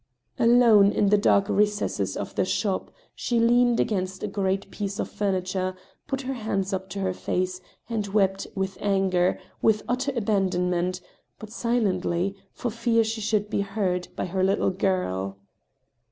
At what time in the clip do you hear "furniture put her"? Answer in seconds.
5.11-6.33